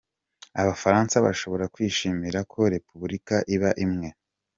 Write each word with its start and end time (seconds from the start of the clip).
Abafaransa 0.61 1.15
bashobora 1.25 1.65
kwishimira 1.73 2.39
ko 2.51 2.59
Repuburika 2.73 3.35
iba 3.55 3.69
imwe. 3.85 4.07